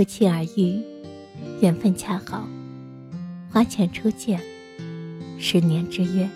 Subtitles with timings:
[0.00, 0.80] 不期而遇，
[1.60, 2.48] 缘分恰好，
[3.50, 4.40] 花前初见，
[5.38, 6.26] 十年之约，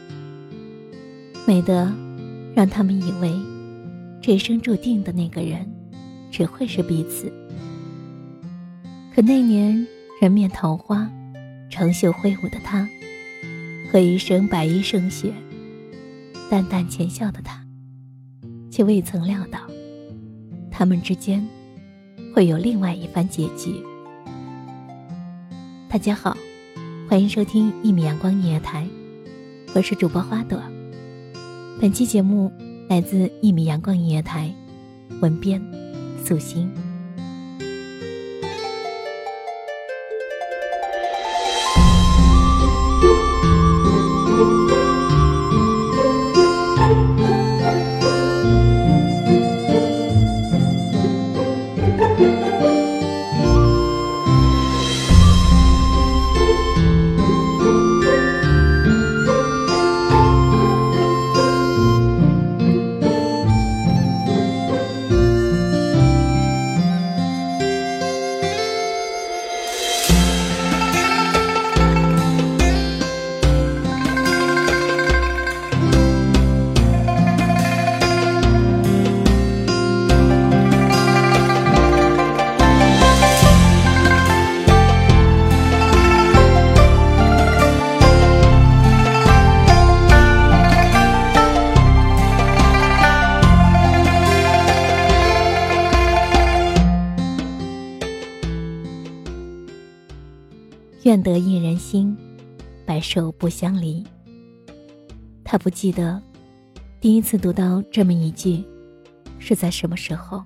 [1.47, 1.91] 美得
[2.55, 3.33] 让他们以为
[4.21, 5.67] 这一生注定的那个人
[6.31, 7.33] 只会是彼此。
[9.15, 9.87] 可那年
[10.21, 11.11] 人面桃花、
[11.71, 12.87] 长袖挥舞的他，
[13.91, 15.33] 和一身白衣胜雪、
[16.51, 17.65] 淡淡浅笑的他，
[18.71, 19.59] 却未曾料到
[20.71, 21.43] 他们之间。
[22.35, 23.81] 会有另外一番结局。
[25.89, 26.37] 大家好，
[27.09, 28.85] 欢迎收听一米阳光音乐台，
[29.73, 30.61] 我是主播花朵。
[31.81, 32.51] 本期节目
[32.89, 34.53] 来自一米阳光音乐台，
[35.21, 35.63] 文编
[36.25, 36.69] 素心。
[103.05, 104.03] 手不相离。
[105.45, 106.21] 他不记得
[107.01, 108.65] 第一次读到这么一句
[109.39, 110.43] 是在什么时候，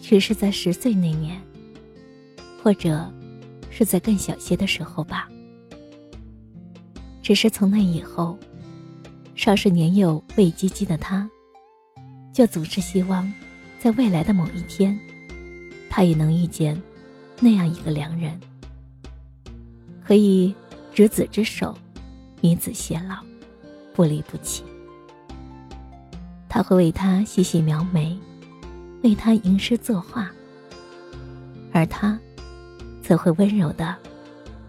[0.00, 1.40] 许是在十岁那年，
[2.60, 3.08] 或者
[3.70, 5.30] 是在更小些的时候吧。
[7.22, 8.36] 只是从那以后，
[9.36, 11.30] 稍是年幼未及笄的他，
[12.32, 13.32] 就总是希望，
[13.78, 14.98] 在未来的某一天，
[15.88, 16.78] 他也能遇见
[17.40, 18.38] 那样一个良人。
[20.04, 20.54] 可以
[20.94, 21.76] 执子之手，
[22.40, 23.16] 与子偕老，
[23.92, 24.62] 不离不弃。
[26.48, 28.16] 他会为他细细描眉，
[29.02, 30.30] 为他吟诗作画，
[31.72, 32.16] 而他
[33.02, 33.96] 则会温柔的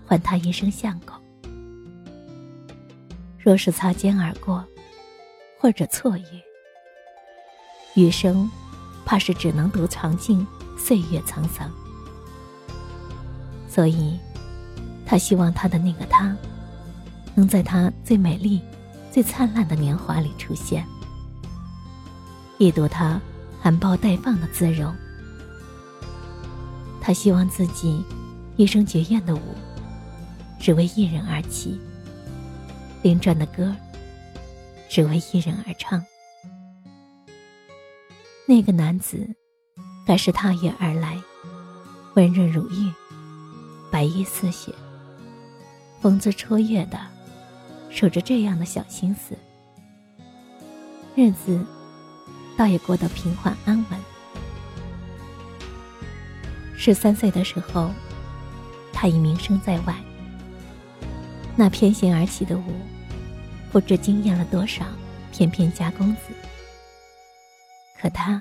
[0.08, 1.16] 唤他一声相公。
[3.38, 4.66] 若是擦肩而过，
[5.60, 6.42] 或者错遇，
[7.94, 8.50] 余生
[9.06, 10.44] 怕是只能独尝尽
[10.76, 11.72] 岁月沧桑。
[13.70, 14.18] 所以。
[15.06, 16.36] 他希望他的那个他，
[17.36, 18.62] 能在他最美丽、
[19.12, 20.86] 最灿烂的年华里出现，
[22.58, 23.22] 一睹他
[23.62, 24.94] 含苞待放的姿容。
[27.00, 28.04] 他希望自己
[28.56, 29.40] 一生绝艳的舞，
[30.60, 31.80] 只为一人而起；
[33.04, 33.76] 连转的歌，
[34.90, 36.04] 只为一人而唱。
[38.48, 39.36] 那个男子，
[40.06, 41.22] 该是踏月而来，
[42.16, 42.92] 温润如玉，
[43.92, 44.74] 白衣似雪。
[46.06, 47.00] 风姿绰约的，
[47.90, 49.36] 守着这样的小心思，
[51.16, 51.66] 日子
[52.56, 54.00] 倒也过得平缓安稳。
[56.78, 57.90] 十三岁的时候，
[58.94, 59.96] 他已名声在外。
[61.56, 62.76] 那翩跹而起的舞，
[63.72, 64.86] 不知惊艳了多少
[65.32, 66.20] 翩翩家公子，
[68.00, 68.40] 可他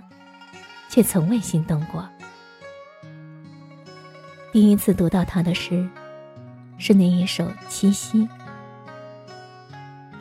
[0.91, 2.07] 却从未心动过。
[4.53, 5.89] 第一次读到他的诗，
[6.79, 8.23] 是那一首《七夕》：“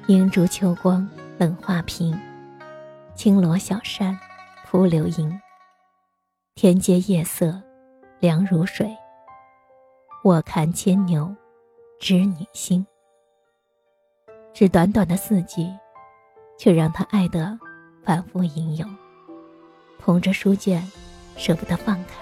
[0.08, 1.08] 银烛秋光
[1.38, 2.18] 冷画屏，
[3.16, 4.18] 轻罗小扇
[4.66, 5.40] 扑流萤。
[6.56, 7.60] 天阶夜色
[8.20, 8.96] 凉如水，
[10.24, 11.36] 卧看牵牛
[12.00, 12.86] 织女星。”
[14.54, 15.68] 只短短的四句，
[16.60, 17.60] 却让他爱得
[18.04, 18.96] 反复吟咏，
[19.98, 20.88] 捧着书卷，
[21.36, 22.14] 舍不得放开。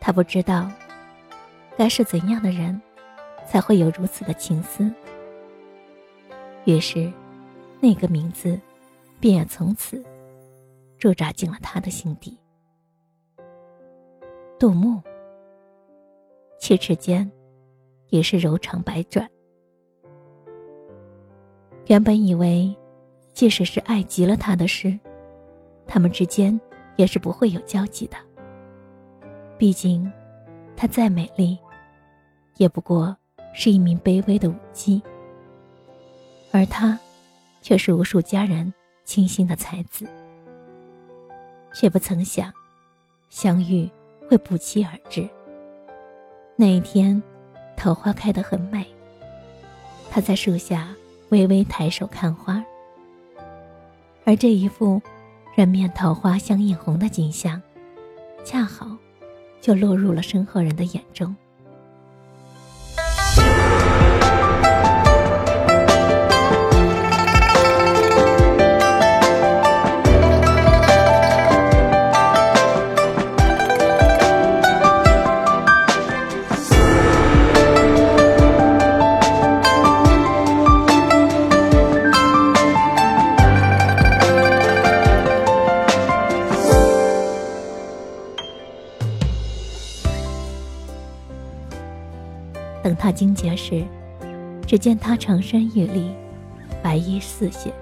[0.00, 0.70] 他不知道，
[1.76, 2.80] 该是怎样的人，
[3.46, 4.92] 才会有如此的情思。
[6.64, 7.10] 于是，
[7.80, 8.60] 那个名字，
[9.18, 10.04] 便也从此
[10.98, 12.38] 驻扎进了他的心底。
[14.58, 15.00] 杜牧，
[16.58, 17.30] 七尺间，
[18.10, 19.26] 也是柔肠百转。
[21.86, 22.76] 原本以为，
[23.32, 24.96] 即使是爱极了他的诗，
[25.86, 26.60] 他们之间
[26.96, 28.18] 也是不会有交集的。
[29.56, 30.12] 毕竟，
[30.80, 31.58] 她再美丽，
[32.56, 33.14] 也不过
[33.52, 35.02] 是一名卑微的舞姬，
[36.50, 36.98] 而他，
[37.60, 38.72] 却是无数佳人
[39.04, 40.08] 倾心的才子。
[41.74, 42.50] 却不曾想，
[43.28, 43.90] 相遇
[44.26, 45.28] 会不期而至。
[46.56, 47.22] 那一天，
[47.76, 48.86] 桃花开得很美。
[50.10, 50.88] 他在树下
[51.28, 52.64] 微微抬手看花，
[54.24, 54.98] 而这一幅
[55.54, 57.60] 人面桃花相映红的景象，
[58.46, 58.96] 恰好。
[59.60, 61.34] 就落入了身后人的眼中。
[92.82, 93.84] 等他惊觉时，
[94.66, 96.10] 只见他长身玉立，
[96.82, 97.72] 白衣似雪，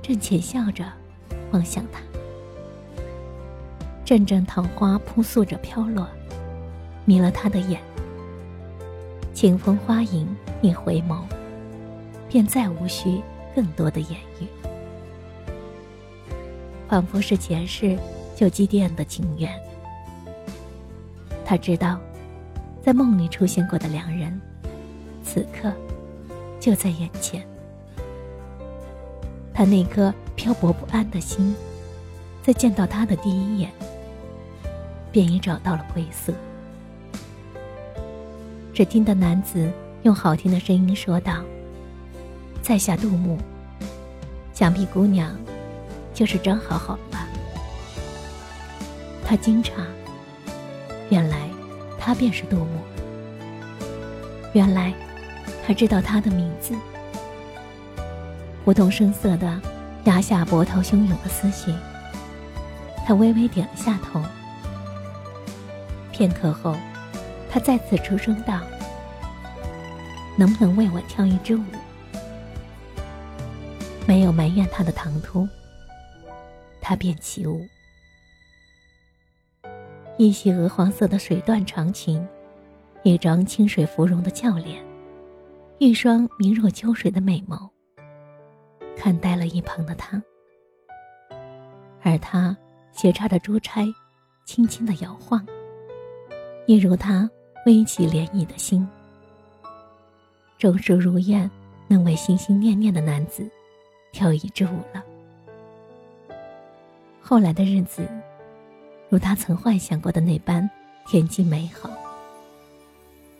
[0.00, 0.84] 正浅笑着
[1.50, 2.00] 望向他。
[4.04, 6.06] 阵阵桃花扑簌着飘落，
[7.04, 7.80] 迷了他的眼。
[9.34, 10.28] 清风花影
[10.62, 11.22] 一回眸，
[12.28, 13.20] 便再无需
[13.54, 14.46] 更多的言语，
[16.88, 17.98] 仿佛是前世
[18.36, 19.50] 就积淀的情缘。
[21.44, 21.98] 他知道。
[22.86, 24.40] 在梦里出现过的两人，
[25.24, 25.72] 此刻
[26.60, 27.44] 就在眼前。
[29.52, 31.52] 他那颗漂泊不安的心，
[32.44, 33.72] 在见到他的第一眼，
[35.10, 36.32] 便已找到了归宿。
[38.72, 39.68] 只听得男子
[40.04, 41.42] 用好听的声音说道
[42.62, 43.36] ：“在下杜牧。
[44.52, 45.36] 想必姑娘
[46.14, 47.26] 就是张好好吧？”
[49.26, 49.72] 他惊诧，
[51.10, 51.55] 原来。
[52.06, 52.68] 他便是杜牧。
[54.52, 54.94] 原来，
[55.66, 56.72] 他知道他的名字。
[58.64, 59.60] 不动声色的
[60.04, 61.74] 压下波涛汹涌的思绪，
[63.04, 64.22] 他微微点了下头。
[66.12, 66.76] 片刻后，
[67.50, 68.60] 他再次出声道
[70.38, 71.64] ：“能不能为我跳一支舞？”
[74.06, 75.48] 没有埋怨他的唐突，
[76.80, 77.66] 他便起舞。
[80.18, 82.26] 一袭鹅黄色的水缎长裙，
[83.02, 84.82] 一张清水芙蓉的俏脸，
[85.76, 87.68] 一双明若秋水的美眸，
[88.96, 90.22] 看呆了一旁的他。
[92.02, 92.56] 而他
[92.92, 93.84] 斜插着珠钗，
[94.46, 95.46] 轻轻的摇晃，
[96.64, 97.28] 一如他
[97.66, 98.88] 微起涟漪的心。
[100.56, 101.50] 终是如愿
[101.88, 103.46] 能为心心念念的男子
[104.12, 105.04] 跳一支舞了。
[107.20, 108.08] 后来的日子。
[109.08, 110.68] 如他曾幻想过的那般
[111.06, 111.90] 恬静美好，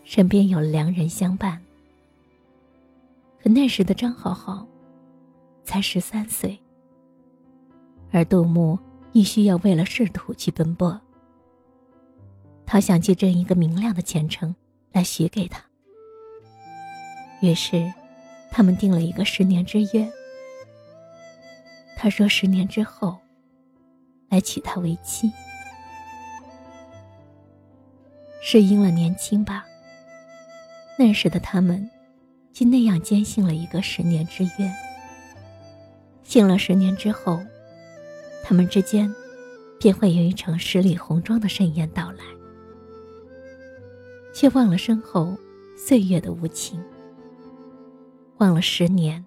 [0.04, 1.60] 身边有了良人相伴。
[3.42, 4.66] 可那时的张好好
[5.64, 6.58] 才十三岁，
[8.12, 8.78] 而杜牧
[9.12, 11.00] 亦需要为了仕途去奔波。
[12.64, 14.54] 他想借这一个明亮的前程
[14.92, 15.62] 来许给他，
[17.40, 17.92] 于是
[18.50, 20.10] 他们定了一个十年之约。
[21.96, 23.16] 他说：“十年之后
[24.28, 25.32] 来娶她为妻。”
[28.48, 29.66] 是因了年轻吧。
[30.96, 31.90] 那时的他们，
[32.52, 34.72] 竟那样坚信了一个十年之约。
[36.22, 37.40] 信了十年之后，
[38.44, 39.12] 他们之间，
[39.80, 42.22] 便会有一场十里红妆的盛宴到来，
[44.32, 45.36] 却忘了身后
[45.76, 46.80] 岁月的无情。
[48.38, 49.26] 忘了十年，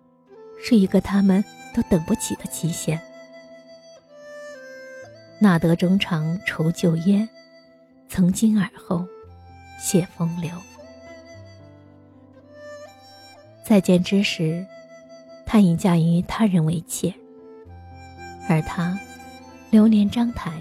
[0.63, 1.43] 是一个他们
[1.75, 2.97] 都等不起的期限。
[5.41, 7.27] 哪得衷肠愁旧烟，
[8.09, 9.07] 从今而后，
[9.79, 10.51] 谢风流。
[13.63, 14.65] 再见之时，
[15.45, 17.13] 他已嫁于他人为妾，
[18.49, 18.99] 而他，
[19.69, 20.51] 流年章台，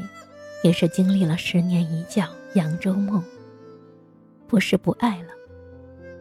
[0.62, 3.24] 也是经历了十年一觉扬州梦。
[4.46, 5.28] 不是不爱了，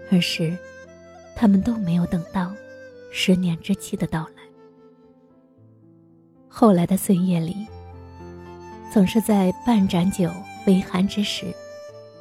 [0.10, 0.58] 而是，
[1.36, 2.54] 他们都没有等到，
[3.12, 4.44] 十年之期的到来。
[6.48, 7.68] 后来的岁月里。
[8.90, 10.32] 总是在半盏酒
[10.68, 11.56] 微寒之时，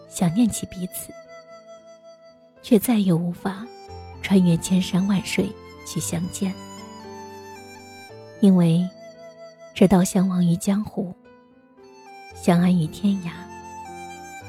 [0.08, 1.12] 想念起彼此，
[2.62, 3.66] 却再也无法
[4.22, 5.50] 穿越千山万水
[5.84, 6.54] 去相见，
[8.40, 8.88] 因为
[9.74, 11.12] 直到相忘于江湖，
[12.36, 13.32] 相安于天涯，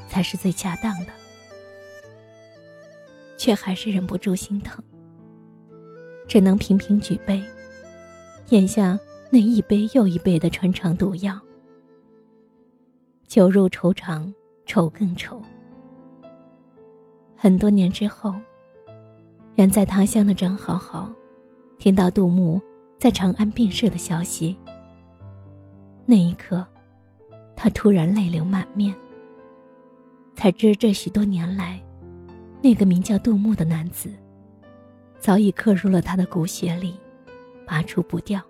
[0.08, 1.12] 才是最恰当的，
[3.36, 4.80] 却还是忍不住心疼，
[6.28, 7.42] 只能频频举杯，
[8.50, 8.96] 咽下
[9.28, 11.36] 那一杯又一杯的穿肠毒药。
[13.28, 14.32] 酒入愁肠，
[14.64, 15.42] 愁更愁。
[17.36, 18.34] 很多年之后，
[19.56, 21.12] 远在他乡的张好好，
[21.78, 22.58] 听到杜牧
[22.98, 24.56] 在长安病逝的消息。
[26.06, 26.66] 那一刻，
[27.54, 28.94] 他突然泪流满面。
[30.34, 31.78] 才知这许多年来，
[32.62, 34.10] 那个名叫杜牧的男子，
[35.18, 36.98] 早已刻入了他的骨血里，
[37.66, 38.40] 拔除不掉。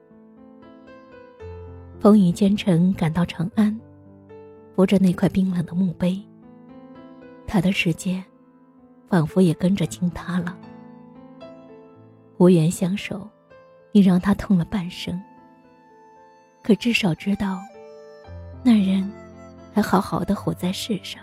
[1.99, 3.77] 风雨兼程赶到长安。
[4.79, 6.23] 扶着那块冰冷的墓碑，
[7.49, 8.23] 他的世界
[9.09, 10.57] 仿佛也跟着倾塌了。
[12.37, 13.29] 无缘相守，
[13.91, 15.21] 你让他痛了半生。
[16.63, 17.59] 可至少知道，
[18.63, 19.11] 那人
[19.75, 21.21] 还好好的活在世上。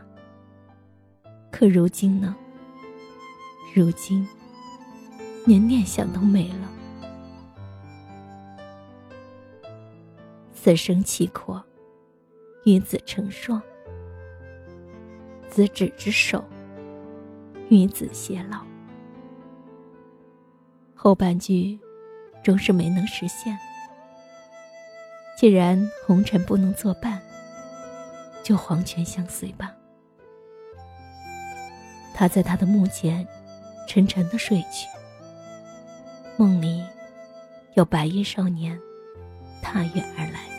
[1.50, 2.36] 可如今呢？
[3.74, 4.28] 如今，
[5.46, 6.70] 连念想都没了。
[10.54, 11.65] 此生契阔。
[12.66, 13.62] 与子成双，
[15.50, 16.44] 子指之手，
[17.70, 18.66] 与子偕老。
[20.96, 21.80] 后半句，
[22.44, 23.56] 终是没能实现。
[25.38, 27.22] 既然红尘不能作伴，
[28.42, 29.72] 就黄泉相随吧。
[32.16, 33.28] 他在他的墓前，
[33.88, 34.88] 沉沉的睡去。
[36.36, 36.84] 梦里，
[37.76, 38.80] 有白衣少年，
[39.62, 40.55] 踏月而来。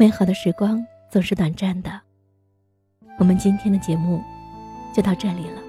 [0.00, 1.90] 美好的时光总是短暂的，
[3.18, 4.22] 我们今天的节目
[4.94, 5.60] 就到这里了。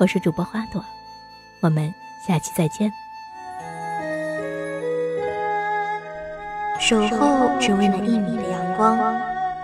[0.00, 0.82] 我是主播花朵，
[1.60, 1.92] 我们
[2.26, 2.90] 下期再见。
[6.80, 8.98] 守候只为那一米的阳光，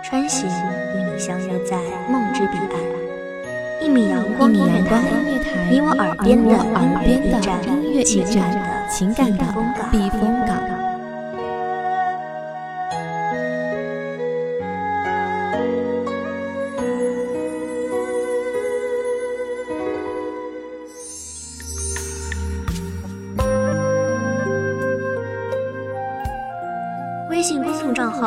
[0.03, 1.75] 穿行与你相约在
[2.07, 3.81] 梦之彼岸。
[3.81, 5.01] 一米阳光音乐台，
[5.71, 9.43] 你我耳边的耳边的音乐驿站，情感的
[9.91, 10.74] 避风港。